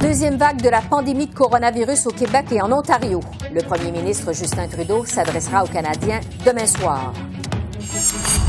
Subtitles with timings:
[0.00, 3.20] Deuxième vague de la pandémie de coronavirus au Québec et en Ontario.
[3.52, 7.12] Le premier ministre Justin Trudeau s'adressera aux Canadiens demain soir.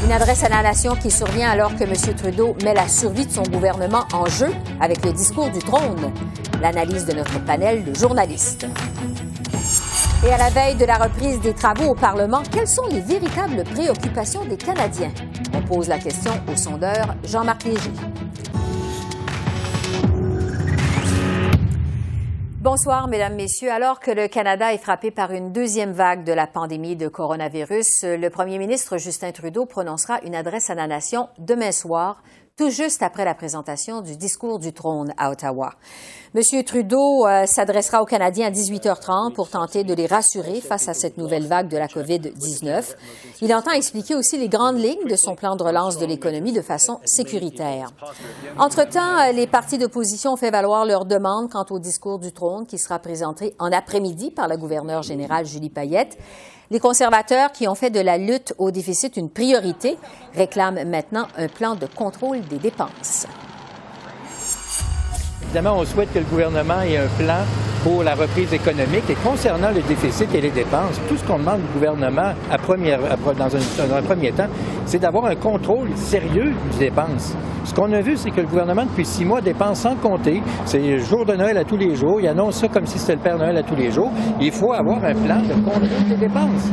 [0.05, 1.93] Une adresse à la nation qui survient alors que M.
[2.15, 6.11] Trudeau met la survie de son gouvernement en jeu avec le discours du trône.
[6.61, 8.65] L'analyse de notre panel de journalistes.
[10.25, 13.63] Et à la veille de la reprise des travaux au Parlement, quelles sont les véritables
[13.63, 15.11] préoccupations des Canadiens?
[15.53, 17.91] On pose la question au sondeur Jean-Marc Léger.
[22.71, 23.71] Bonsoir, Mesdames, Messieurs.
[23.71, 28.03] Alors que le Canada est frappé par une deuxième vague de la pandémie de coronavirus,
[28.03, 32.21] le Premier ministre Justin Trudeau prononcera une adresse à la nation demain soir
[32.59, 35.75] tout juste après la présentation du discours du trône à Ottawa.
[36.33, 40.93] Monsieur Trudeau euh, s'adressera aux Canadiens à 18h30 pour tenter de les rassurer face à
[40.93, 42.95] cette nouvelle vague de la COVID-19.
[43.41, 46.61] Il entend expliquer aussi les grandes lignes de son plan de relance de l'économie de
[46.61, 47.93] façon sécuritaire.
[48.57, 52.67] Entre-temps, euh, les partis d'opposition ont fait valoir leur demande quant au discours du trône
[52.67, 56.17] qui sera présenté en après-midi par la gouverneure générale Julie Payette.
[56.72, 59.98] Les conservateurs, qui ont fait de la lutte au déficit une priorité,
[60.36, 63.25] réclament maintenant un plan de contrôle des dépenses.
[65.43, 67.43] Évidemment, on souhaite que le gouvernement ait un plan
[67.83, 69.09] pour la reprise économique.
[69.09, 74.01] Et concernant le déficit et les dépenses, tout ce qu'on demande au gouvernement dans, un,
[74.01, 74.47] premier temps,
[74.85, 77.35] c'est d'avoir un contrôle sérieux des dépenses.
[77.65, 80.41] Ce qu'on a vu, c'est que le gouvernement, depuis six mois, dépense sans compter.
[80.65, 82.19] C'est le jour de Noël à tous les jours.
[82.19, 84.11] Il annonce ça comme si c'était le Père Noël à tous les jours.
[84.41, 86.69] Il faut avoir un plan de contrôle des dépenses.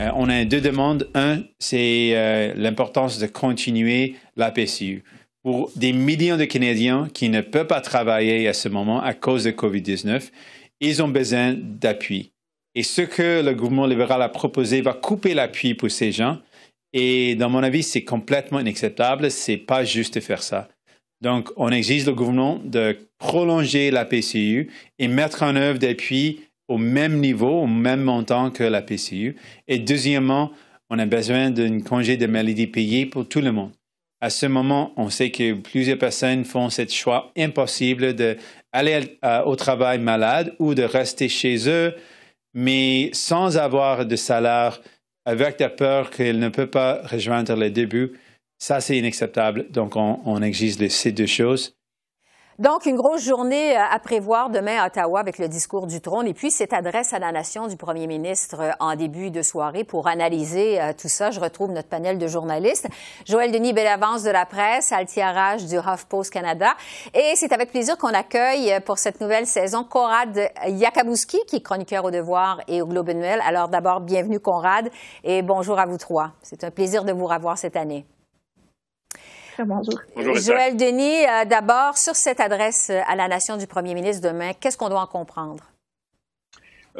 [0.00, 1.08] Euh, on a deux demandes.
[1.14, 5.04] Un, c'est euh, l'importance de continuer la PCU
[5.46, 9.44] pour des millions de Canadiens qui ne peuvent pas travailler à ce moment à cause
[9.44, 10.32] de COVID-19,
[10.80, 12.32] ils ont besoin d'appui.
[12.74, 16.38] Et ce que le gouvernement libéral a proposé va couper l'appui pour ces gens.
[16.92, 19.30] Et dans mon avis, c'est complètement inacceptable.
[19.30, 20.68] C'est pas juste de faire ça.
[21.20, 26.40] Donc, on exige le gouvernement de prolonger la PCU et mettre en œuvre des appuis
[26.66, 29.36] au même niveau, au même montant que la PCU.
[29.68, 30.50] Et deuxièmement,
[30.90, 33.70] on a besoin d'un congé de maladie payé pour tout le monde
[34.20, 39.98] à ce moment, on sait que plusieurs personnes font ce choix impossible d'aller au travail
[39.98, 41.94] malade ou de rester chez eux,
[42.54, 44.80] mais sans avoir de salaire,
[45.26, 48.12] avec la peur qu'ils ne peuvent pas rejoindre les débuts.
[48.58, 49.66] Ça, c'est inacceptable.
[49.70, 51.75] Donc, on, on exige ces deux choses.
[52.58, 56.26] Donc, une grosse journée euh, à prévoir demain à Ottawa avec le discours du trône
[56.26, 59.84] et puis cette adresse à la nation du premier ministre euh, en début de soirée
[59.84, 61.30] pour analyser euh, tout ça.
[61.30, 62.88] Je retrouve notre panel de journalistes.
[63.26, 66.72] Joël Denis Bellavance de la presse, Altia Raj du HuffPost Canada.
[67.12, 72.06] Et c'est avec plaisir qu'on accueille pour cette nouvelle saison Conrad Yakabouski, qui est chroniqueur
[72.06, 73.42] au Devoir et au Globe Noël.
[73.44, 74.88] Alors d'abord, bienvenue Conrad
[75.24, 76.30] et bonjour à vous trois.
[76.40, 78.06] C'est un plaisir de vous revoir cette année.
[79.64, 80.00] Bonjour.
[80.36, 84.52] Joël Denis, euh, d'abord, sur cette adresse euh, à la nation du premier ministre demain,
[84.60, 85.64] qu'est-ce qu'on doit en comprendre?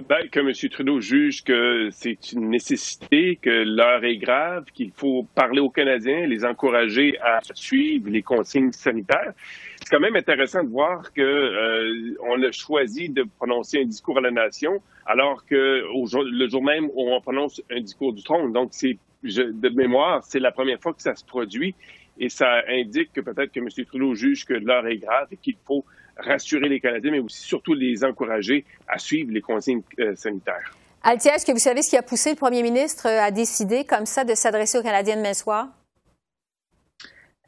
[0.09, 0.53] Ben, que M.
[0.71, 6.27] Trudeau juge que c'est une nécessité, que l'heure est grave, qu'il faut parler aux Canadiens,
[6.27, 9.33] les encourager à suivre les consignes sanitaires.
[9.79, 14.19] C'est quand même intéressant de voir que euh, on a choisi de prononcer un discours
[14.19, 18.53] à la nation, alors que le jour même où on prononce un discours du trône.
[18.53, 21.75] Donc, c'est de mémoire, c'est la première fois que ça se produit
[22.19, 23.69] et ça indique que peut-être que M.
[23.87, 25.85] Trudeau juge que l'heure est grave et qu'il faut
[26.17, 30.75] rassurer les Canadiens, mais aussi surtout les encourager à suivre les consignes euh, sanitaires.
[31.03, 34.07] Altia, est-ce que vous savez ce qui a poussé le premier ministre à décider comme
[34.07, 35.69] ça de s'adresser aux Canadiens demain soir?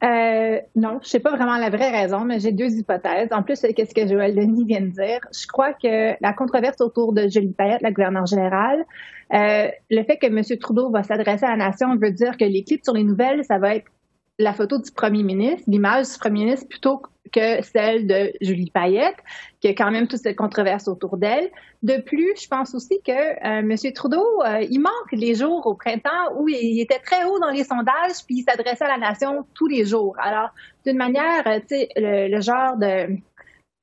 [0.01, 3.27] Euh, non, je ne sais pas vraiment la vraie raison, mais j'ai deux hypothèses.
[3.31, 5.19] En plus, qu'est-ce que Joël Denis vient de dire?
[5.33, 8.85] Je crois que la controverse autour de Julie Payette, la gouverneure générale,
[9.33, 10.41] euh, le fait que M.
[10.57, 13.57] Trudeau va s'adresser à la nation veut dire que les clips sur les nouvelles, ça
[13.57, 13.91] va être
[14.39, 17.01] la photo du premier ministre, l'image du premier ministre, plutôt
[17.31, 19.17] que celle de Julie Payette,
[19.59, 21.51] qui a quand même toute cette controverse autour d'elle.
[21.83, 23.75] De plus, je pense aussi que euh, M.
[23.93, 27.65] Trudeau, euh, il manque les jours au printemps où il était très haut dans les
[27.65, 30.15] sondages, puis il s'adressait à la nation tous les jours.
[30.19, 30.49] Alors,
[30.85, 33.15] d'une manière, euh, tu sais, le, genre de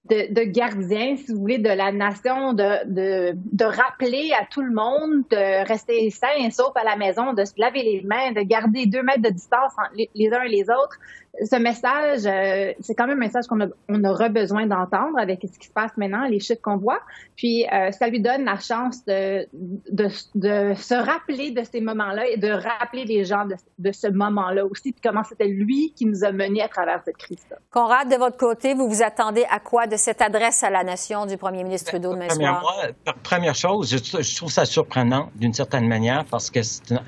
[0.08, 4.72] de, gardien, si vous voulez, de la nation, de, de, de, rappeler à tout le
[4.72, 8.42] monde de rester sain et sauf à la maison, de se laver les mains, de
[8.42, 10.98] garder deux mètres de distance entre les uns et les autres
[11.44, 15.40] ce message, euh, c'est quand même un message qu'on a, on aura besoin d'entendre avec
[15.42, 17.00] ce qui se passe maintenant, les chiffres qu'on voit.
[17.36, 22.28] Puis, euh, ça lui donne la chance de, de, de se rappeler de ces moments-là
[22.28, 26.06] et de rappeler les gens de, de ce moment-là aussi, puis comment c'était lui qui
[26.06, 27.56] nous a menés à travers cette crise-là.
[27.70, 31.26] Conrad, de votre côté, vous vous attendez à quoi de cette adresse à la nation
[31.26, 32.74] du premier ministre Trudeau demain soir?
[33.22, 36.60] Première chose, je, je, trouve ça surprenant d'une certaine manière parce que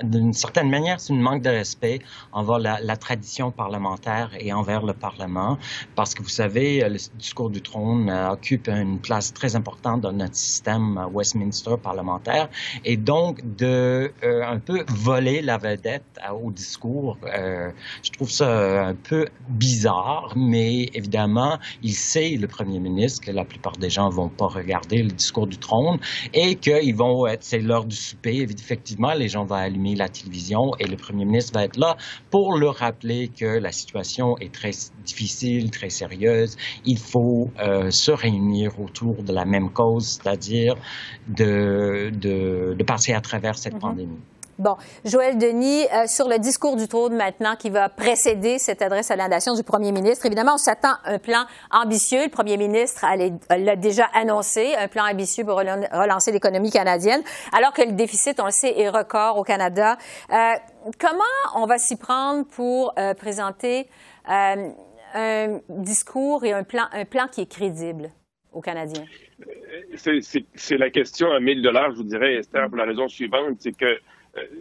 [0.03, 1.99] d'une certaine manière, c'est une manque de respect
[2.31, 5.57] envers la, la tradition parlementaire et envers le Parlement,
[5.95, 10.11] parce que vous savez, le discours du trône euh, occupe une place très importante dans
[10.11, 12.49] notre système euh, Westminster parlementaire,
[12.85, 16.03] et donc de euh, un peu voler la vedette
[16.43, 23.25] au discours, je trouve ça un peu bizarre, mais évidemment, il sait, le Premier ministre,
[23.25, 25.99] que la plupart des gens vont pas regarder le discours du trône
[26.33, 30.71] et qu'ils vont être, c'est l'heure du souper, effectivement, les gens vont allumer la télévision
[30.79, 31.97] et le Premier ministre va être là
[32.29, 34.08] pour leur rappeler que la situation
[34.39, 34.71] est très
[35.05, 36.57] difficile, très sérieuse.
[36.85, 40.75] Il faut euh, se réunir autour de la même cause, c'est-à-dire
[41.27, 43.79] de, de, passer à travers cette mhm.
[43.79, 44.19] pandémie.
[44.59, 44.75] Bon,
[45.05, 49.15] Joël Denis, euh, sur le discours du trône maintenant qui va précéder cette adresse à
[49.15, 52.25] la nation du premier ministre, évidemment, on s'attend à un plan ambitieux.
[52.25, 53.05] Le premier ministre
[53.49, 57.21] l'a déjà annoncé, un plan ambitieux pour relancer l'économie canadienne,
[57.53, 59.97] alors que le déficit, on le sait, est record au Canada.
[60.29, 60.35] Euh,
[60.99, 61.23] comment
[61.55, 63.87] on va s'y prendre pour euh, présenter
[64.27, 64.73] un
[65.69, 68.11] discours et un plan, un plan qui est crédible
[68.51, 69.05] aux Canadiens?
[69.95, 73.71] C'est la question à 1000 dollars, je vous dirais, Esther, pour la raison suivante, c'est
[73.71, 73.97] que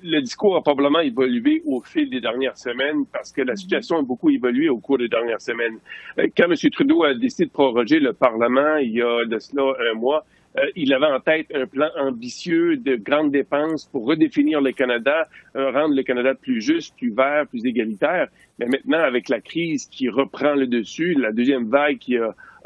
[0.03, 3.57] le discours a probablement évolué au fil des dernières semaines parce que la mhm.
[3.57, 5.79] situation a beaucoup évolué au cours des dernières semaines.
[6.19, 6.55] Euh, quand M.
[6.71, 10.25] Trudeau a décidé de proroger le Parlement il y a de cela un mois,
[10.57, 15.29] euh, il avait en tête un plan ambitieux de grandes dépenses pour redéfinir le Canada,
[15.55, 18.29] rendre le Canada plus juste, plus vert, plus égalitaire.
[18.59, 21.99] Mais maintenant, avec la crise qui reprend le dessus, la deuxième vague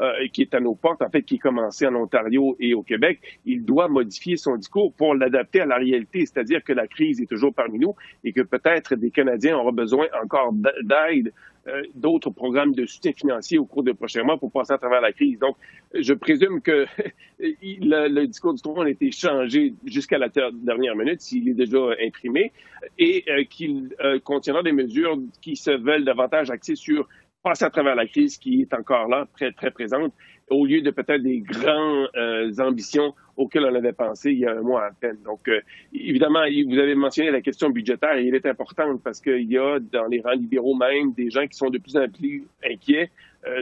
[0.01, 2.81] euh, qui est à nos portes, en fait, qui est commencé en Ontario et au
[2.81, 7.21] Québec, il doit modifier son discours pour l'adapter à la réalité, c'est-à-dire que la crise
[7.21, 11.31] est toujours parmi nous et que peut-être des Canadiens auront besoin encore d'aide
[11.67, 15.01] euh, d'autres programmes de soutien financier au cours des prochains mois pour passer à travers
[15.01, 15.39] la crise.
[15.39, 15.55] Donc,
[15.93, 16.85] je présume que
[17.39, 22.51] le, discours du trône a été changé jusqu'à la dernière minute, s'il est déjà imprimé,
[22.97, 27.07] et euh, qu'il contiendra des mesures qui se veulent davantage axées sur
[27.43, 30.13] passer à travers la crise qui est encore là, très, très présente,
[30.49, 34.51] au lieu de peut-être des grandes euh, ambitions auxquelles on avait pensé il y a
[34.51, 35.17] un mois à peine.
[35.25, 35.61] Donc, euh,
[35.93, 39.79] évidemment, vous avez mentionné la question budgétaire et elle est importante parce qu'il y a
[39.79, 43.09] dans les rangs libéraux même des gens qui sont de plus en plus inquiets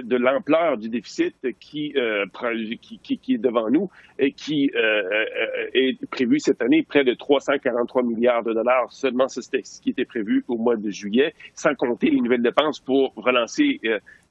[0.03, 2.25] de l'ampleur du déficit qui, euh,
[2.81, 3.89] qui, est devant nous
[4.19, 5.25] et qui euh,
[5.73, 8.91] est prévu cette année près de 343 milliards de dollars.
[8.91, 12.79] Seulement, c'était ce qui était prévu au mois de juillet, sans compter les nouvelles dépenses
[12.79, 13.79] pour relancer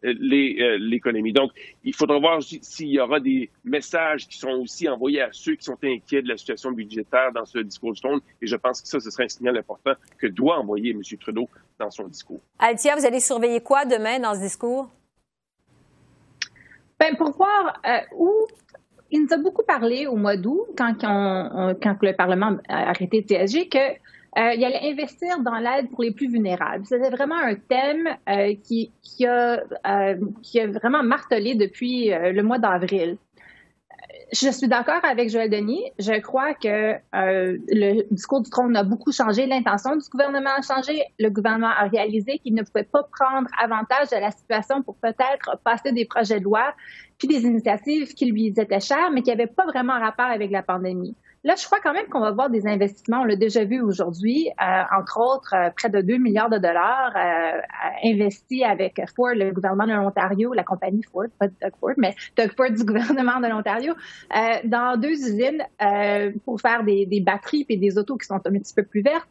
[0.02, 1.32] l'économie.
[1.32, 1.50] Donc,
[1.84, 5.64] il faudra voir s'il y aura des messages qui sont aussi envoyés à ceux qui
[5.64, 8.20] sont inquiets de la situation budgétaire dans ce discours du trône.
[8.40, 11.02] Et je pense que ça, ce serait un signal important que doit envoyer M.
[11.20, 11.48] Trudeau
[11.78, 12.40] dans son discours.
[12.58, 14.90] Altia, vous allez surveiller quoi demain dans ce discours?
[17.00, 18.30] Ben, pour voir euh, où
[19.10, 23.46] il nous a beaucoup parlé au mois d'août, quand, quand le Parlement a arrêté le
[23.46, 23.96] TSG, qu'il euh,
[24.36, 26.84] allait investir dans l'aide pour les plus vulnérables.
[26.84, 29.62] C'était vraiment un thème euh, qui, qui, a,
[30.42, 33.16] qui a vraiment martelé depuis le mois d'avril.
[34.32, 35.82] Je suis d'accord avec Joël Denis.
[35.98, 39.46] Je crois que euh, le discours du trône a beaucoup changé.
[39.46, 41.02] L'intention du gouvernement a changé.
[41.18, 45.58] Le gouvernement a réalisé qu'il ne pouvait pas prendre avantage de la situation pour peut-être
[45.64, 46.74] passer des projets de loi
[47.18, 50.62] puis des initiatives qui lui étaient chères, mais qui n'avaient pas vraiment rapport avec la
[50.62, 51.16] pandémie.
[51.42, 53.22] Là, je crois quand même qu'on va voir des investissements.
[53.22, 57.14] On l'a déjà vu aujourd'hui, euh, entre autres, euh, près de 2 milliards de dollars
[57.16, 57.60] euh,
[58.04, 62.52] investis avec Ford, le gouvernement de l'Ontario, la compagnie Ford, pas Doug Ford, mais Doug
[62.54, 63.94] Ford du gouvernement de l'Ontario,
[64.64, 65.64] dans deux usines
[66.44, 69.28] pour faire des, batteries et des autos qui sont un petit peu plus vertes.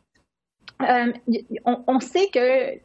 [1.66, 2.80] on, sait que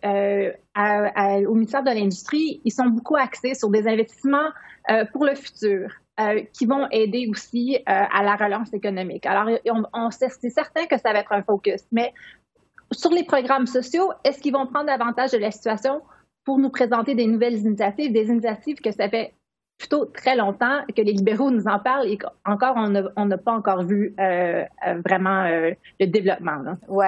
[1.50, 4.50] ministère de l'Industrie, ils sont beaucoup axés sur des investissements
[5.12, 5.88] pour le futur.
[6.20, 9.26] Euh, qui vont aider aussi euh, à la relance économique.
[9.26, 12.14] Alors, on, on c'est certain que ça va être un focus, mais
[12.92, 16.02] sur les programmes sociaux, est-ce qu'ils vont prendre avantage de la situation
[16.44, 19.34] pour nous présenter des nouvelles initiatives, des initiatives que ça fait
[19.78, 23.82] plutôt très longtemps que les libéraux nous en parlent et encore on n'a pas encore
[23.82, 26.76] vu euh, euh, vraiment euh, le développement.
[26.88, 27.06] Oui.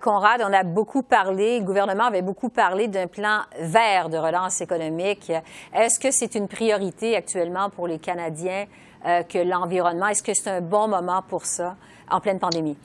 [0.00, 4.60] Conrad, on a beaucoup parlé, le gouvernement avait beaucoup parlé d'un plan vert de relance
[4.60, 5.32] économique.
[5.74, 8.66] Est-ce que c'est une priorité actuellement pour les Canadiens
[9.04, 10.08] que l'environnement?
[10.08, 11.76] Est-ce que c'est un bon moment pour ça
[12.10, 12.76] en pleine pandémie?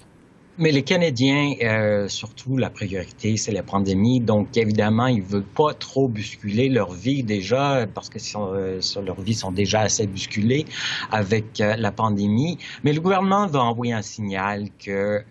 [0.59, 4.19] Mais les Canadiens, euh, surtout la priorité, c'est la pandémie.
[4.19, 9.21] Donc, évidemment, ils veulent pas trop bousculer leur vie déjà, parce que euh, sur leur
[9.21, 10.65] vie sont déjà assez bousculés
[11.11, 12.57] avec euh, la pandémie.
[12.83, 15.23] Mais le gouvernement va envoyer un signal que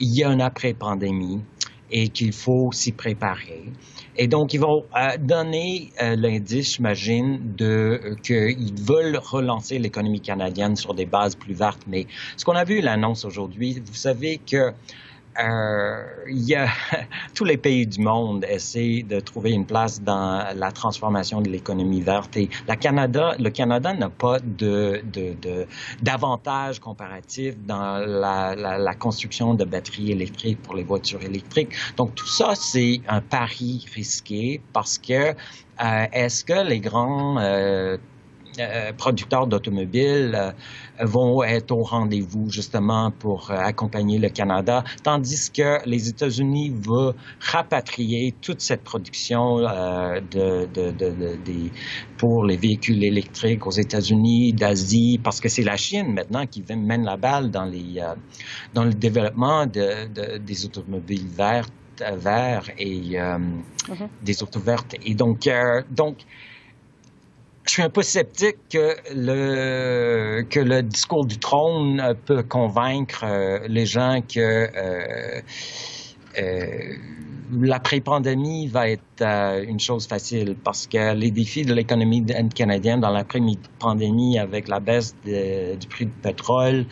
[0.00, 1.40] il y a un après-pandémie
[1.90, 3.64] et qu'il faut s'y préparer.
[4.16, 10.20] Et donc, ils vont euh, donner euh, l'indice, j'imagine, de euh, qu'ils veulent relancer l'économie
[10.20, 11.80] canadienne sur des bases plus vertes.
[11.86, 14.72] Mais ce qu'on a vu, l'annonce aujourd'hui, vous savez que
[15.38, 16.68] il y a,
[17.34, 22.00] tous les pays du monde essaient de trouver une place dans la transformation de l'économie
[22.00, 25.02] verte et la Canada, le Canada n'a pas de
[26.00, 31.72] d'avantage comparatif dans la, la, la, construction de batteries électriques pour les voitures électriques.
[31.96, 35.34] Donc tout ça, c'est un pari risqué parce que
[35.82, 37.96] euh, est-ce que les grands euh,
[38.58, 40.52] euh, producteurs d'automobiles euh,
[41.00, 47.14] vont être au rendez-vous justement pour euh, accompagner le Canada, tandis que les États-Unis vont
[47.40, 51.70] rapatrier toute cette production de, de, de,
[52.18, 57.04] pour les véhicules électriques aux États-Unis, d'Asie, parce que c'est la Chine maintenant qui mène
[57.04, 58.02] la balle dans, les,
[58.74, 61.72] dans le développement des automobiles vertes
[62.16, 64.08] verts et mm-hmm.
[64.22, 64.94] des autos vertes.
[65.04, 65.48] Et donc,
[65.90, 66.18] donc
[67.66, 73.60] je suis un peu sceptique que le, que le discours du trône peut convaincre euh,
[73.68, 75.40] les gens que euh,
[76.38, 76.94] euh,
[77.60, 79.22] l'après-pandémie va être
[79.68, 85.14] une chose facile parce que les défis de l'économie canadienne dans l'après-pandémie avec la baisse
[85.24, 86.86] du prix du pétrole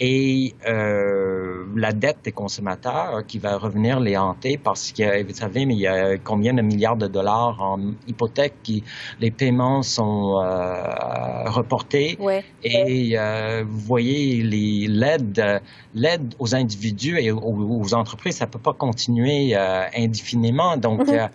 [0.00, 5.66] et euh, la dette des consommateurs qui va revenir les hanter parce que, vous savez,
[5.66, 7.78] mais il y a combien de milliards de dollars en
[8.08, 8.82] hypothèques qui
[9.20, 12.18] les paiements sont euh, reportés.
[12.64, 13.16] Et
[13.62, 15.60] vous voyez l'aide
[15.94, 20.76] l'aide aux individus et aux, entreprises ça peut pas continuer indéfiniment.
[20.76, 21.28] Donc mm-hmm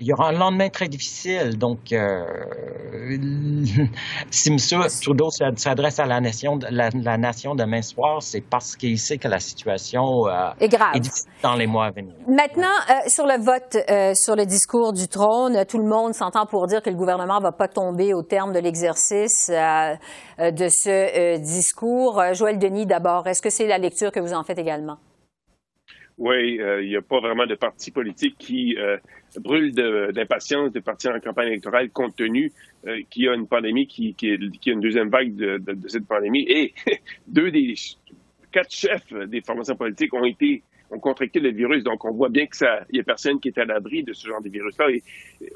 [0.00, 1.58] il y aura un lendemain très difficile.
[1.58, 2.24] Donc, euh,
[4.30, 4.56] si M.
[5.02, 9.38] Trudeau s'adresse à la nation, la, nation demain soir, c'est parce qu'il sait que la
[9.38, 12.14] situation euh, est grave difficile dans les mois à venir.
[12.26, 13.76] Maintenant, euh, sur le vote,
[14.16, 17.42] sur le discours du trône, tout le monde s'entend pour dire que le gouvernement ne
[17.42, 22.22] va pas tomber au terme de l'exercice de ce discours.
[22.32, 24.96] Joël Denis, d'abord, est-ce que c'est la lecture que vous en faites également?
[26.20, 28.76] Oui, il n'y a pas vraiment de parti politique qui
[29.38, 32.52] brûle d'impatience de, partir en campagne électorale compte tenu
[32.86, 35.88] euh, qu'il y a une pandémie, qui, qui, qui, a une deuxième vague de, de,
[35.88, 36.44] cette pandémie.
[36.48, 36.74] Et
[37.28, 37.74] deux des
[38.50, 41.84] quatre chefs des formations politiques ont été ont contracté le virus.
[41.84, 44.12] Donc, on voit bien que ça, il y a personne qui est à l'abri de
[44.12, 44.90] ce genre de virus-là.
[44.90, 45.02] Et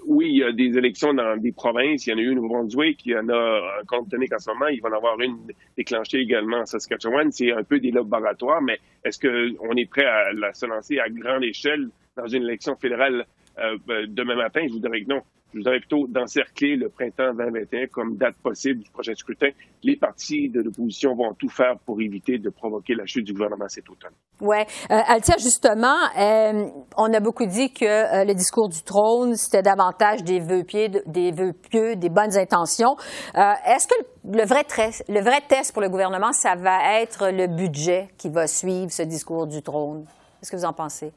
[0.06, 2.06] oui, il y a des élections dans des provinces.
[2.06, 4.38] Il y en a eu une au Brunswick, il y en a, compte tenu qu'en
[4.38, 5.36] ce moment, il va en avoir une
[5.76, 7.30] déclenchée également en Saskatchewan.
[7.32, 11.08] C'est un peu des laboratoires, mais est-ce qu'on est prêt à la, se lancer à
[11.08, 13.26] grande échelle dans une élection fédérale
[13.58, 15.22] euh, ben, demain matin, je vous dirais que non.
[15.54, 19.50] Je voudrais plutôt d'encercler le printemps 2021 comme date possible du prochain scrutin.
[19.84, 23.68] Les partis de l'opposition vont tout faire pour éviter de provoquer la chute du gouvernement
[23.68, 24.14] cet automne.
[24.40, 24.56] Oui.
[24.90, 29.62] Euh, Altia, justement, euh, on a beaucoup dit que euh, le discours du trône, c'était
[29.62, 31.54] davantage des vœux, pieux, des vœux
[31.94, 32.96] des bonnes intentions.
[33.36, 33.94] Est-ce que
[34.24, 34.64] le vrai,
[35.08, 39.02] le vrai test pour le gouvernement, ça va être le budget qui va suivre ce
[39.02, 40.04] discours du trône?
[40.40, 41.12] Qu'est-ce que vous en pensez?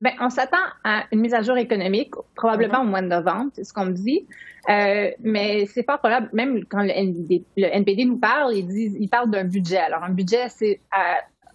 [0.00, 3.64] Bien, on s'attend à une mise à jour économique, probablement au mois de novembre, c'est
[3.64, 4.26] ce qu'on me dit.
[4.68, 8.96] Euh, mais c'est pas probable, même quand le NPD, le NPD nous parle, ils disent,
[9.00, 9.78] ils parlent d'un budget.
[9.78, 10.80] Alors, un budget, c'est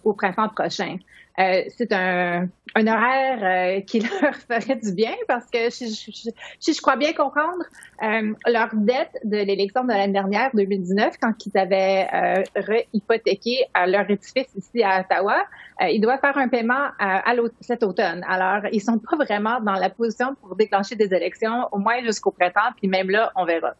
[0.04, 0.98] au printemps prochain.
[1.40, 6.30] Euh, c'est un, un, horaire euh, qui leur ferait du bien parce que si je,
[6.72, 7.64] je, crois bien comprendre,
[8.04, 14.54] euh, leur dette de l'élection de l'année dernière, 2019, quand ils avaient réhypothéqué leur édifice
[14.56, 15.44] ici à Ottawa,
[15.80, 18.24] ils doivent faire un paiement à, cet automne.
[18.28, 22.30] Alors, ils sont pas vraiment dans la position pour déclencher des élections, au moins jusqu'au
[22.30, 23.74] printemps, puis même là, on verra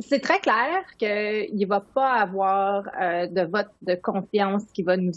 [0.00, 4.96] c'est très clair qu'il ne va pas avoir euh, de vote de confiance qui va
[4.96, 5.12] nous,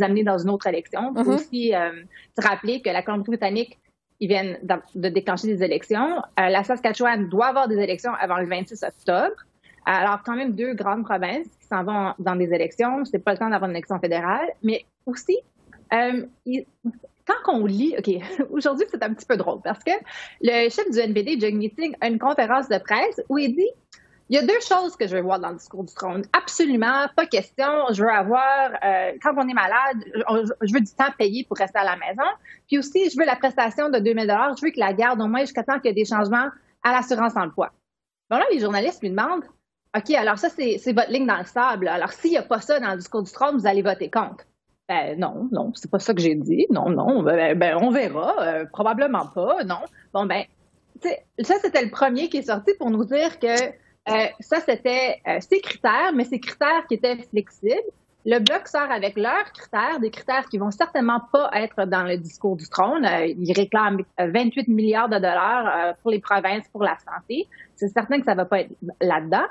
[0.00, 1.12] amener dans une autre élection.
[1.16, 1.34] Il faut mm-hmm.
[1.34, 1.90] aussi euh,
[2.38, 3.78] se rappeler que la Colombie-Britannique,
[4.20, 4.58] ils viennent
[4.94, 6.18] de déclencher des élections.
[6.40, 9.36] Euh, la Saskatchewan doit avoir des élections avant le 26 octobre.
[9.86, 13.04] Alors, quand même deux grandes provinces qui s'en vont dans des élections.
[13.04, 14.48] C'est pas le temps d'avoir une élection fédérale.
[14.62, 15.38] Mais aussi,
[15.90, 18.10] quand on lit, OK,
[18.50, 19.92] aujourd'hui, c'est un petit peu drôle parce que
[20.42, 23.70] le chef du NPD, Jung Meeting, a une conférence de presse où il dit
[24.30, 26.22] il y a deux choses que je veux voir dans le discours du trône.
[26.32, 27.66] Absolument, pas question.
[27.92, 30.04] Je veux avoir, euh, quand on est malade,
[30.60, 32.28] je veux du temps payé pour rester à la maison.
[32.66, 34.26] Puis aussi, je veux la prestation de 2000
[34.58, 36.48] Je veux que la garde au moins jusqu'à temps qu'il y ait des changements
[36.82, 37.72] à l'assurance emploi.
[38.30, 39.44] Bon, là, les journalistes lui demandent
[39.96, 41.88] OK, alors ça, c'est votre ligne dans le sable.
[41.88, 44.44] Alors, s'il n'y a pas ça dans le discours du trône, vous allez voter contre.
[44.88, 46.66] Ben non, non, c'est pas ça que j'ai dit.
[46.70, 48.34] Non, non, ben, ben on verra.
[48.40, 49.80] Euh, probablement pas, non.
[50.12, 50.44] Bon, ben,
[51.02, 53.72] ça, c'était le premier qui est sorti pour nous dire que
[54.08, 57.74] euh, ça, c'était euh, ses critères, mais ces critères qui étaient flexibles.
[58.26, 62.18] Le Bloc sort avec leurs critères, des critères qui vont certainement pas être dans le
[62.18, 63.08] discours du trône.
[63.24, 67.46] ils réclament 28 milliards de dollars pour les provinces pour la santé.
[67.76, 69.46] C'est certain que ça va pas être là-dedans.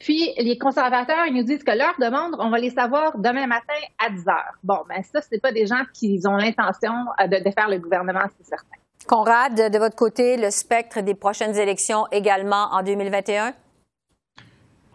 [0.00, 3.74] Puis, les conservateurs, ils nous disent que leurs demandes, on va les savoir demain matin
[3.98, 4.54] à 10 heures.
[4.64, 8.24] Bon, ben ça, c'est pas des gens qui ont l'intention euh, de défaire le gouvernement,
[8.36, 8.76] c'est certain.
[9.06, 13.54] Conrad, de votre côté, le spectre des prochaines élections également en 2021?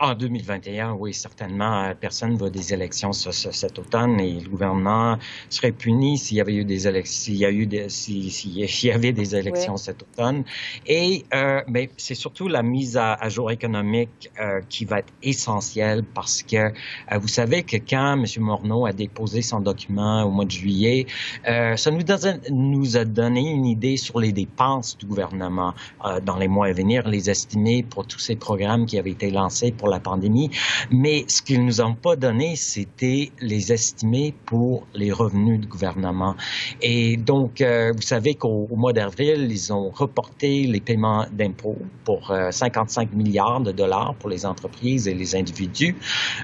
[0.03, 5.19] En 2021, oui, certainement, euh, personne ne va des élections cet automne et le gouvernement
[5.47, 8.91] serait puni s'il y avait eu des élections, s'il y a eu des, s'il y
[8.91, 10.43] avait des élections cet automne.
[10.87, 16.03] Et euh, mais c'est surtout la mise à, jour économique euh, qui va être essentielle
[16.15, 16.71] parce que euh,
[17.19, 18.25] vous savez que quand M.
[18.39, 21.05] Morneau a déposé son document au mois de juillet,
[21.45, 22.01] ça nous,
[22.49, 25.75] nous a donné une idée sur les dépenses du gouvernement
[26.23, 29.71] dans les mois à venir, les estimer pour tous ces programmes qui avaient été lancés
[29.71, 30.49] pour la pandémie.
[30.89, 36.35] Mais ce qu'ils nous ont pas donné, c'était les estimés pour les revenus du gouvernement.
[36.81, 42.33] Et donc, euh, vous savez qu'au mois d'avril, ils ont reporté les paiements d'impôts pour
[42.49, 45.95] 55 euh, milliards de dollars pour les entreprises et les individus.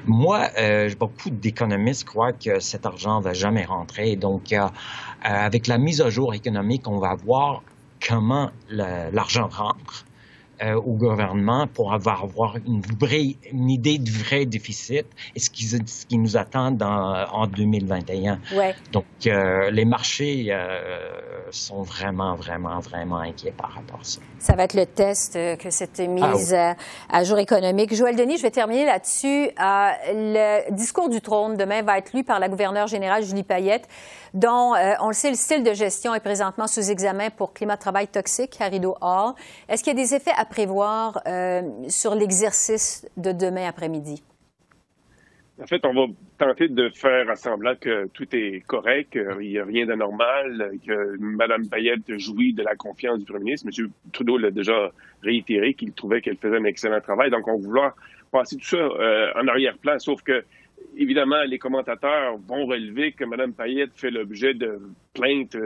[0.05, 4.15] Moi, euh, beaucoup d'économistes croient que cet argent va jamais rentrer.
[4.15, 4.53] Donc,
[5.23, 7.63] avec la mise à jour économique, on va voir
[8.05, 10.06] comment l'argent rentre.
[10.59, 15.51] Euh, au gouvernement pour avoir, avoir une, vraie, une idée du vrai déficit et ce
[15.51, 18.39] qui, ce qui nous attend dans, en 2021.
[18.55, 18.73] Ouais.
[18.91, 20.79] Donc, euh, les marchés euh,
[21.51, 24.19] sont vraiment, vraiment, vraiment inquiets par rapport à ça.
[24.39, 26.75] Ça va être le test que cette mise ah
[27.07, 27.93] à jour économique.
[27.93, 29.49] Joël Denis, je vais terminer là-dessus.
[29.59, 33.87] le discours du trône demain va être lu par la gouverneure générale Julie Payette,
[34.33, 37.81] dont, on le sait, le style de gestion est présentement sous examen pour climat de
[37.81, 38.95] travail toxique à Rideau.
[39.69, 44.23] Est-ce qu'il y a des effets à prévoir euh, sur l'exercice de demain après-midi?
[45.61, 46.05] En fait, on va
[46.37, 51.67] tenter de faire semblant que tout est correct, qu'il n'y a rien d'anormal, que Mme
[51.67, 53.67] Payette jouit de la confiance du premier ministre.
[53.75, 53.89] M.
[54.13, 54.91] Trudeau l'a déjà
[55.23, 57.31] réitéré qu'il trouvait qu'elle faisait un excellent travail.
[57.31, 57.95] Donc, on va vouloir
[58.31, 60.43] passer tout ça euh, en arrière-plan, sauf que
[60.95, 64.79] évidemment, les commentateurs vont relever que Mme Payette fait l'objet de
[65.13, 65.57] plaintes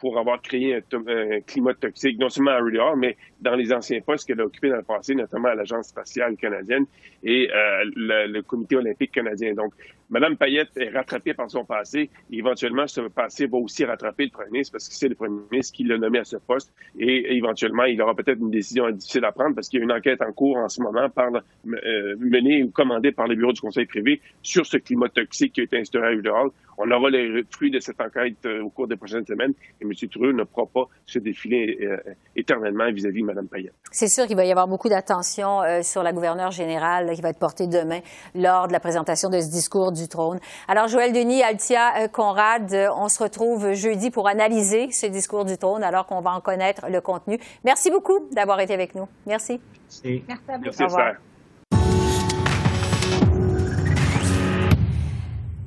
[0.00, 4.26] pour avoir créé un, climat toxique, non seulement à Hall, mais dans les anciens postes
[4.26, 6.86] qu'elle a occupés dans le passé, notamment à l'Agence spatiale canadienne
[7.22, 9.52] et euh, le, Comité olympique canadien.
[9.52, 9.74] Donc,
[10.10, 12.10] Mme Payette est rattrapée par son passé.
[12.32, 15.76] éventuellement, ce passé va aussi rattraper le premier ministre parce que c'est le premier ministre
[15.76, 16.72] qui l'a nommé à ce poste.
[16.98, 19.92] Et éventuellement, il aura peut-être une décision difficile à prendre parce qu'il y a une
[19.92, 23.60] enquête en cours en ce moment par, euh, menée ou commandée par le bureau du
[23.60, 26.50] conseil privé sur ce climat toxique qui a été instauré à Hall.
[26.82, 29.92] On aura les fruits de cette enquête euh, au cours des prochaines semaines et M.
[30.10, 31.96] Trudeau ne pourra pas se défiler euh,
[32.34, 33.74] éternellement vis-à-vis de Mme Payette.
[33.92, 37.38] C'est sûr qu'il va y avoir beaucoup d'attention sur la gouverneure générale qui va être
[37.38, 38.00] portée demain
[38.34, 40.38] lors de la présentation de ce discours du trône.
[40.68, 45.44] Alors, Joël Denis, Altia, euh, Conrad, euh, on se retrouve jeudi pour analyser ce discours
[45.44, 47.38] du trône alors qu'on va en connaître le contenu.
[47.64, 49.08] Merci beaucoup d'avoir été avec nous.
[49.26, 49.60] Merci.
[49.84, 50.24] Merci.
[50.28, 50.64] Merci à vous.
[50.64, 51.29] Merci, Au revoir.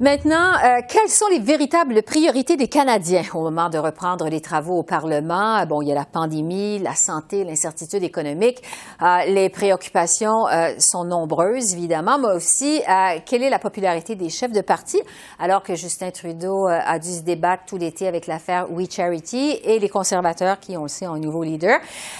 [0.04, 4.80] Maintenant, euh, quelles sont les véritables priorités des Canadiens au moment de reprendre les travaux
[4.80, 5.66] au Parlement?
[5.66, 8.62] Bon, il y a la pandémie, la santé, l'incertitude économique.
[9.02, 12.82] Euh, les préoccupations euh, sont nombreuses, évidemment, mais aussi
[13.26, 15.02] quelle est la popularité des chefs de parti,
[15.40, 19.80] alors que Justin Trudeau a dû se débattre tout l'été avec l'affaire We Charity et
[19.80, 21.80] les conservateurs qui, on le ont un nouveau leader.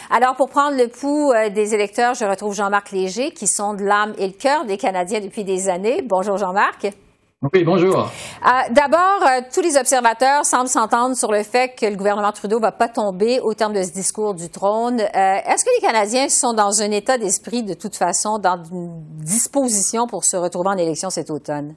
[0.10, 4.14] Alors, pour prendre le pouls des électeurs, je retrouve Jean-Marc Léger, qui sont de l'âme
[4.18, 6.02] et le cœur des Canadiens depuis des années.
[6.02, 6.88] Bonjour, Jean-Marc.
[7.52, 7.98] Oui, bonjour.
[8.00, 12.58] Euh, d'abord, euh, tous les observateurs semblent s'entendre sur le fait que le gouvernement Trudeau
[12.58, 15.02] va pas tomber au terme de ce discours du trône.
[15.02, 15.06] Euh,
[15.46, 20.08] est-ce que les Canadiens sont dans un état d'esprit, de toute façon, dans une disposition
[20.08, 21.76] pour se retrouver en élection cet automne?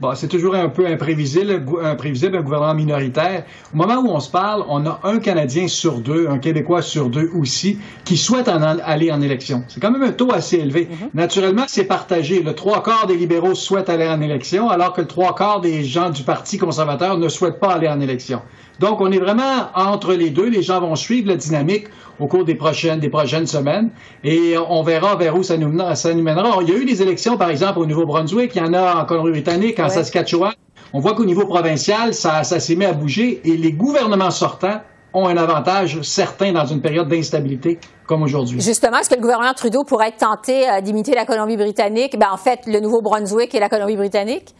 [0.00, 3.44] Bon, c'est toujours un peu imprévisible, imprévisible, un gouvernement minoritaire.
[3.74, 7.10] Au moment où on se parle, on a un Canadien sur deux, un Québécois sur
[7.10, 9.62] deux aussi, qui souhaite en aller en élection.
[9.68, 10.84] C'est quand même un taux assez élevé.
[10.90, 11.08] Mm-hmm.
[11.12, 12.42] Naturellement, c'est partagé.
[12.42, 15.84] Le trois quarts des libéraux souhaitent aller en élection, alors que le trois quarts des
[15.84, 18.40] gens du Parti conservateur ne souhaitent pas aller en élection.
[18.80, 20.48] Donc, on est vraiment entre les deux.
[20.48, 21.84] Les gens vont suivre la dynamique
[22.18, 23.90] au cours des prochaines, des prochaines semaines
[24.24, 26.58] et on verra vers où ça nous, ça nous mènera.
[26.62, 29.04] il y a eu des élections, par exemple, au Nouveau-Brunswick, il y en a en
[29.04, 30.54] Colombie-Britannique, en Saskatchewan.
[30.94, 34.80] On voit qu'au niveau provincial, ça, ça s'est mis à bouger et les gouvernements sortants
[35.12, 38.62] ont un avantage certain dans une période d'instabilité comme aujourd'hui.
[38.62, 42.18] Justement, est-ce que le gouvernement Trudeau pourrait être tenté euh, d'imiter la Colombie-Britannique?
[42.18, 44.54] Ben, en fait, le Nouveau-Brunswick et la Colombie-Britannique?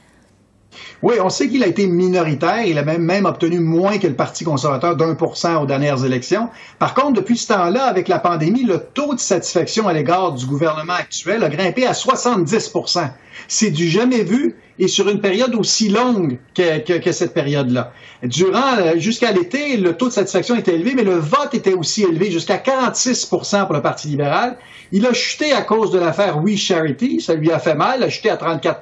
[1.02, 2.64] Oui, on sait qu'il a été minoritaire.
[2.64, 6.04] Il a même, même obtenu moins que le Parti conservateur d'un pour cent aux dernières
[6.04, 6.48] élections.
[6.78, 10.46] Par contre, depuis ce temps-là, avec la pandémie, le taux de satisfaction à l'égard du
[10.46, 12.72] gouvernement actuel a grimpé à 70
[13.48, 17.92] C'est du jamais vu et sur une période aussi longue que, cette période-là.
[18.22, 22.02] Durant, euh, jusqu'à l'été, le taux de satisfaction était élevé, mais le vote était aussi
[22.02, 24.56] élevé, jusqu'à 46% pour le Parti libéral.
[24.90, 28.04] Il a chuté à cause de l'affaire We Charity, ça lui a fait mal, il
[28.04, 28.80] a chuté à 34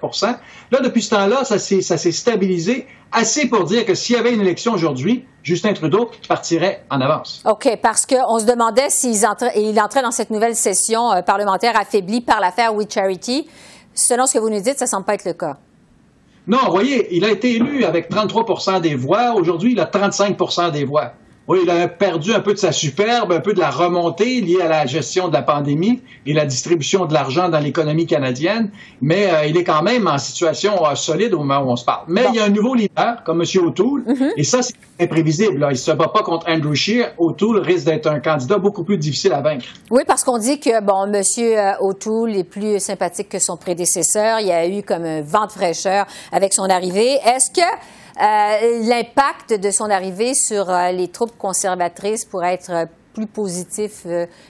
[0.71, 4.18] Là, depuis ce temps-là, ça s'est, ça s'est stabilisé assez pour dire que s'il y
[4.18, 7.42] avait une élection aujourd'hui, Justin Trudeau partirait en avance.
[7.47, 11.79] OK, parce qu'on se demandait s'il entrait, il entrait dans cette nouvelle session euh, parlementaire
[11.79, 13.49] affaiblie par l'affaire We Charity.
[13.99, 15.57] Selon ce que vous nous dites, ça ne semble pas être le cas.
[16.47, 19.35] Non, voyez, il a été élu avec 33 des voix.
[19.35, 21.13] Aujourd'hui, il a 35% des voix.
[21.49, 24.61] Oui, il a perdu un peu de sa superbe, un peu de la remontée liée
[24.61, 29.33] à la gestion de la pandémie et la distribution de l'argent dans l'économie canadienne, mais
[29.33, 32.05] euh, il est quand même en situation euh, solide au moment où on se parle.
[32.07, 33.65] Mais il y a un nouveau leader, comme M.
[33.65, 34.33] O'Toole, mm-hmm.
[34.37, 35.55] et ça, c'est imprévisible.
[35.55, 37.15] Il ne se bat pas contre Andrew Scheer.
[37.17, 39.65] O'Toole risque d'être un candidat beaucoup plus difficile à vaincre.
[39.91, 41.77] Oui, parce qu'on dit que, bon, M.
[41.81, 44.41] O'Toole est plus sympathique que son prédécesseur.
[44.41, 47.15] Il y a eu comme un vent de fraîcheur avec son arrivée.
[47.25, 47.67] Est-ce que
[48.18, 54.07] l'impact de son arrivée sur euh, les troupes conservatrices pourrait être euh, plus positif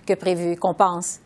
[0.06, 1.20] que prévu, qu'on pense?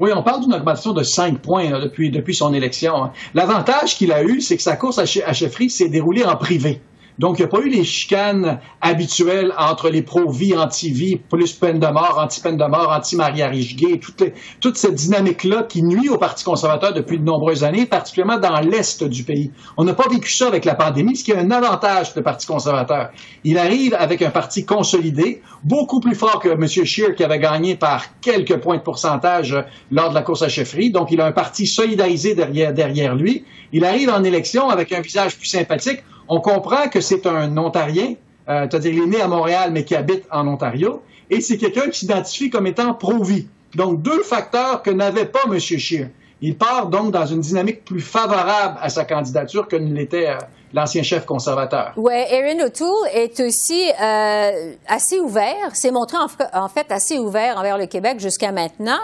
[0.00, 3.10] Oui, on parle d'une augmentation de 5 points depuis, depuis son élection.
[3.34, 6.80] L'avantage qu'il a eu, c'est que sa course à, à chefferie s'est déroulée en privé.
[7.18, 11.80] Donc, il n'y a pas eu les chicanes habituelles entre les pro-vie, anti-vie, plus peine
[11.80, 14.22] de mort, anti-peine de mort, anti-mariage gay, toute,
[14.60, 19.02] toute cette dynamique-là qui nuit au Parti conservateur depuis de nombreuses années, particulièrement dans l'Est
[19.02, 19.50] du pays.
[19.76, 22.24] On n'a pas vécu ça avec la pandémie, ce qui est un avantage pour le
[22.24, 23.10] Parti conservateur.
[23.42, 26.66] Il arrive avec un parti consolidé, beaucoup plus fort que M.
[26.68, 29.56] Scheer, qui avait gagné par quelques points de pourcentage
[29.90, 30.92] lors de la course à chefferie.
[30.92, 33.44] Donc, il a un parti solidarisé derrière, derrière lui.
[33.72, 36.00] Il arrive en élection avec un visage plus sympathique.
[36.28, 38.14] On comprend que c'est un Ontarien,
[38.48, 41.88] euh, c'est-à-dire il est né à Montréal, mais qui habite en Ontario, et c'est quelqu'un
[41.88, 43.46] qui s'identifie comme étant pro-vie.
[43.74, 45.58] Donc, deux facteurs que n'avait pas M.
[45.58, 46.08] Scheer.
[46.40, 50.38] Il part donc dans une dynamique plus favorable à sa candidature que ne l'était euh,
[50.72, 51.92] l'ancien chef conservateur.
[51.96, 56.18] Oui, Erin O'Toole est aussi euh, assez ouvert, s'est montré
[56.52, 58.98] en, fait assez ouvert envers le Québec jusqu'à maintenant.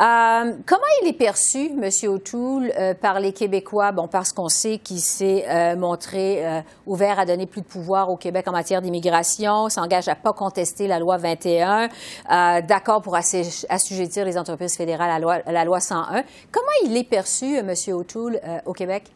[0.00, 1.90] Euh, comment il est perçu, M.
[2.10, 3.92] O'Toole, euh, par les Québécois?
[3.92, 5.44] Bon, parce qu'on sait qu'il s'est
[5.76, 10.32] montré ouvert à donner plus de pouvoir au Québec en matière d'immigration, s'engage à pas
[10.32, 11.88] contester la loi 21,
[12.62, 16.22] d'accord pour assujettir les entreprises fédérales à la loi, à la loi 101.
[16.50, 17.72] Comment il est perçu, M.
[17.94, 19.10] O'Toole, au Québec?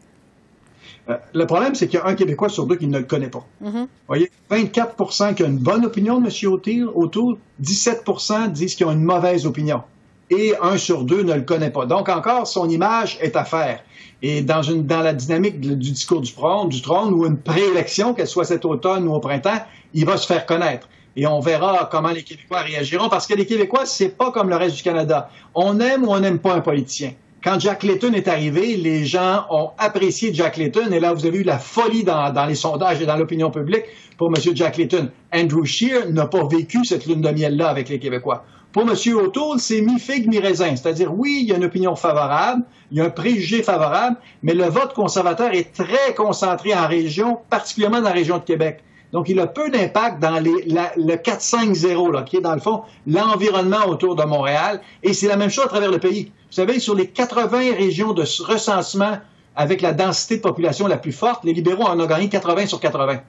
[1.09, 3.29] Euh, le problème, c'est qu'il y a un Québécois sur deux qui ne le connaît
[3.29, 3.45] pas.
[3.61, 6.91] Vous voyez, 24% qui ont une bonne opinion de M.
[6.95, 9.81] O'Toole, 17% disent qu'ils ont une mauvaise opinion.
[10.29, 11.87] Et un sur deux ne le connaît pas.
[11.87, 13.83] Donc, encore, son image est à faire.
[14.21, 18.13] Et dans, une, dans la dynamique du discours du trône, du trône ou une préélection,
[18.13, 19.59] qu'elle soit cet automne ou au printemps,
[19.93, 20.87] il va se faire connaître.
[21.15, 24.55] Et on verra comment les Québécois réagiront, parce que les Québécois, c'est pas comme le
[24.55, 25.31] reste du Canada.
[25.55, 29.45] On aime ou on n'aime pas un politicien quand Jack Layton est arrivé, les gens
[29.49, 30.91] ont apprécié Jack Layton.
[30.91, 33.85] Et là, vous avez eu la folie dans, les sondages et dans l'opinion publique
[34.17, 34.55] pour M.
[34.55, 35.09] Jack Layton.
[35.33, 38.43] Andrew Scheer n'a pas vécu cette lune de miel-là avec les Québécois.
[38.73, 38.93] Pour M.
[39.15, 40.75] O'Toole, c'est mi-figue, mi-raisin.
[40.75, 44.53] C'est-à-dire, oui, il y a une opinion favorable, il y a un préjugé favorable, mais
[44.53, 48.83] le vote conservateur est très concentré en région, particulièrement dans la région de Québec.
[49.11, 53.87] Donc, il a peu d'impact dans les, le 4-5-0, qui est dans le fond l'environnement
[53.87, 54.81] autour de Montréal.
[55.01, 56.25] Et c'est la même chose à travers le pays.
[56.25, 59.17] Vous savez, sur les 80 régions de recensement
[59.55, 62.79] avec la densité de population la plus forte, les libéraux en ont gagné 80 sur
[62.79, 63.19] 80.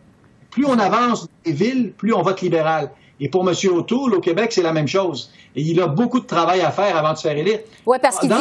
[0.50, 2.90] Plus on avance dans les villes, plus on vote libéral.
[3.20, 3.54] Et pour M.
[3.72, 5.30] O'Toole, au Québec, c'est la même chose.
[5.54, 7.60] Et il a beaucoup de travail à faire avant de se faire élire.
[7.86, 8.34] Oui, parce qu'il dit...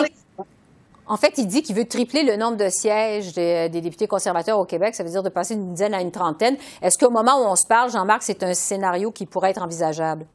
[1.10, 4.66] En fait, il dit qu'il veut tripler le nombre de sièges des, députés conservateurs au
[4.66, 4.94] Québec.
[4.94, 6.56] Ça veut dire de passer d'une dizaine à une trentaine.
[6.84, 10.28] Est-ce qu'au moment où on se parle, Jean-Marc, c'est un scénario qui pourrait être envisageable?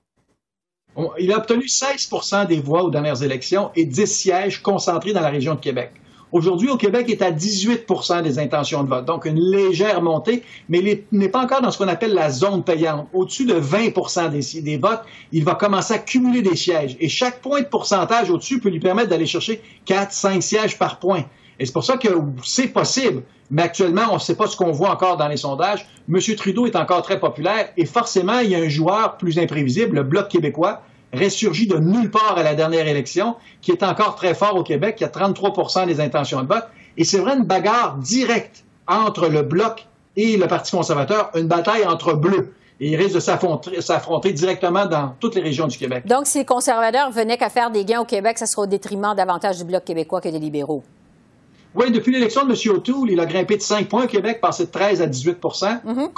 [1.18, 5.30] Il a obtenu 16% des voix aux dernières élections et 10 sièges concentrés dans la
[5.30, 5.92] région de Québec.
[6.34, 9.04] Aujourd'hui, au Québec, il est à 18% des intentions de vote.
[9.04, 12.64] Donc, une légère montée, mais il n'est pas encore dans ce qu'on appelle la zone
[12.64, 13.06] payante.
[13.12, 16.96] Au-dessus de 20 des, des votes, il va commencer à cumuler des sièges.
[16.98, 20.98] Et chaque point de pourcentage au-dessus peut lui permettre d'aller chercher 4, 5 sièges par
[20.98, 21.24] point.
[21.60, 22.08] Et c'est pour ça que
[22.42, 23.22] c'est possible.
[23.52, 25.86] Mais actuellement, on ne sait pas ce qu'on voit encore dans les sondages.
[26.12, 26.18] M.
[26.36, 30.02] Trudeau est encore très populaire et forcément, il y a un joueur plus imprévisible, le
[30.02, 30.82] Bloc québécois,
[31.14, 34.96] ressurgi de nulle part à la dernière élection, qui est encore très fort au Québec,
[34.96, 36.64] qui a 33% des intentions de vote.
[36.96, 41.84] Et c'est vrai une bagarre directe entre le Bloc et le Parti conservateur, une bataille
[41.86, 42.54] entre bleus.
[42.80, 46.06] Et il risque de s'affronter directement dans toutes les régions du Québec.
[46.06, 49.14] Donc, si les conservateurs venaient qu'à faire des gains au Québec, ça sera au détriment
[49.16, 50.82] davantage du Bloc québécois que des libéraux.
[51.74, 52.76] Oui, depuis l'élection de M.
[52.76, 55.38] O'Toole, il a grimpé de 5 points au Québec, passé de 13 à 18
[55.84, 56.08] mm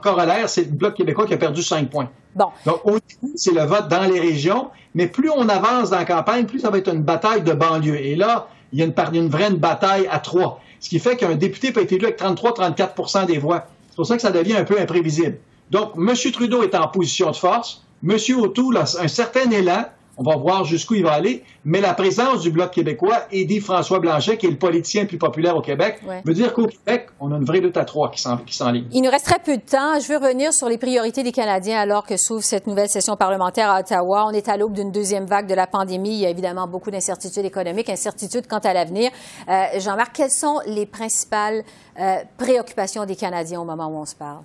[0.00, 2.08] Corollaire, c'est le Bloc québécois qui a perdu 5 points.
[2.34, 2.46] Bon.
[2.64, 6.04] Donc, au début, c'est le vote dans les régions, mais plus on avance dans la
[6.04, 7.96] campagne, plus ça va être une bataille de banlieue.
[7.96, 10.60] Et là, il y a une, une vraie bataille à trois.
[10.80, 13.66] Ce qui fait qu'un député peut être élu avec 33-34% des voix.
[13.90, 15.38] C'est pour ça que ça devient un peu imprévisible.
[15.70, 16.14] Donc, M.
[16.32, 17.82] Trudeau est en position de force.
[18.02, 18.16] M.
[18.38, 19.84] O'Toole a un certain élan.
[20.16, 21.44] On va voir jusqu'où il va aller.
[21.64, 25.08] Mais la présence du Bloc québécois et dit François Blanchet, qui est le politicien le
[25.08, 28.10] plus populaire au Québec, veut dire qu'au Québec, on a une vraie lutte à trois
[28.10, 28.86] qui s'enligne.
[28.92, 29.98] Il nous reste très peu de temps.
[30.00, 33.70] Je veux revenir sur les priorités des Canadiens alors que s'ouvre cette nouvelle session parlementaire
[33.70, 34.26] à Ottawa.
[34.26, 36.10] On est à l'aube d'une deuxième vague de la pandémie.
[36.10, 39.10] Il y a évidemment beaucoup d'incertitudes économiques, incertitudes quant à l'avenir.
[39.48, 41.62] Euh, Jean-Marc, quelles sont les principales
[41.98, 44.42] euh, préoccupations des Canadiens au moment où on se parle?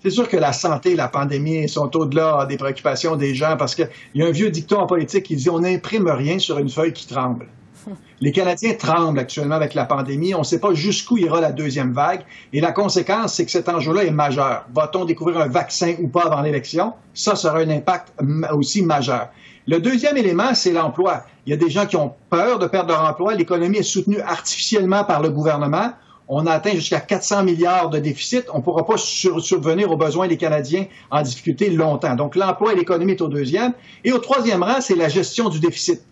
[0.00, 3.74] C'est sûr que la santé et la pandémie sont au-delà des préoccupations des gens parce
[3.74, 6.68] qu'il y a un vieux dicton en politique qui dit on n'imprime rien sur une
[6.68, 7.48] feuille qui tremble.
[8.20, 10.34] Les Canadiens tremblent actuellement avec la pandémie.
[10.34, 12.22] On ne sait pas jusqu'où ira la deuxième vague.
[12.52, 14.66] Et la conséquence, c'est que cet enjeu-là est majeur.
[14.72, 16.92] Va-t-on découvrir un vaccin ou pas avant l'élection?
[17.12, 18.12] Ça sera un impact
[18.52, 19.28] aussi majeur.
[19.66, 21.24] Le deuxième élément, c'est l'emploi.
[21.44, 23.34] Il y a des gens qui ont peur de perdre leur emploi.
[23.34, 25.92] L'économie est soutenue artificiellement par le gouvernement
[26.28, 28.44] on atteint jusqu'à 400 milliards de déficit.
[28.52, 32.14] On ne pourra pas survenir aux besoins des Canadiens en difficulté longtemps.
[32.14, 33.72] Donc, l'emploi et l'économie est au deuxième.
[34.04, 36.02] Et au troisième rang, c'est la gestion du déficit.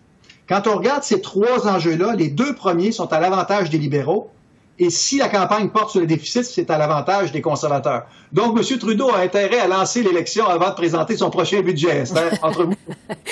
[0.49, 4.31] Quand on regarde ces trois enjeux-là, les deux premiers sont à l'avantage des libéraux.
[4.79, 8.05] Et si la campagne porte sur le déficit, c'est à l'avantage des conservateurs.
[8.31, 8.77] Donc, M.
[8.77, 12.03] Trudeau a intérêt à lancer l'élection avant de présenter son prochain budget,
[12.43, 12.75] entre vous.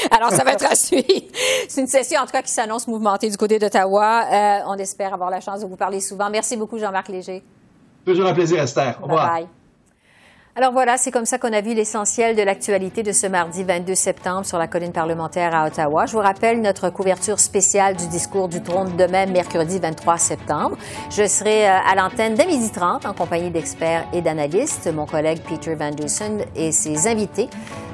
[0.09, 1.05] Alors, ça va être à suivre.
[1.67, 4.23] C'est une session, en tout cas, qui s'annonce mouvementée du côté d'Ottawa.
[4.31, 6.29] Euh, on espère avoir la chance de vous parler souvent.
[6.31, 7.43] Merci beaucoup, Jean-Marc Léger.
[8.05, 8.97] Toujours un plaisir, Esther.
[9.01, 9.33] Au revoir.
[9.33, 9.47] bye.
[10.57, 13.93] Alors voilà, c'est comme ça qu'on a vu l'essentiel de l'actualité de ce mardi 22
[13.93, 16.05] septembre sur la colline parlementaire à Ottawa.
[16.05, 20.77] Je vous rappelle notre couverture spéciale du discours du trône demain, mercredi 23 septembre.
[21.09, 24.89] Je serai euh, à l'antenne dès midi 30 en compagnie d'experts et d'analystes.
[24.95, 27.49] Mon collègue Peter Van Dusen et ses invités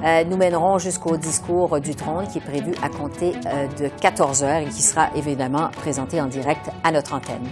[0.05, 4.43] euh, nous mèneront jusqu'au discours du trône qui est prévu à compter euh, de 14
[4.43, 7.47] heures et qui sera évidemment présenté en direct à notre antenne.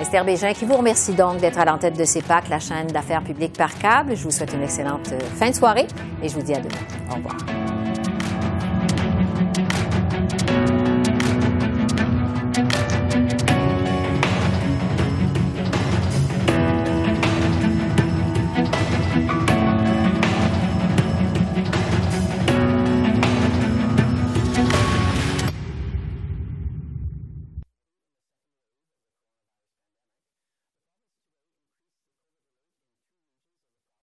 [0.00, 3.56] Esther Bégin qui vous remercie donc d'être à l'entête de CEPAC, la chaîne d'affaires publiques
[3.56, 4.16] par câble.
[4.16, 5.86] Je vous souhaite une excellente euh, fin de soirée
[6.22, 6.78] et je vous dis à demain.
[7.10, 7.77] Au revoir.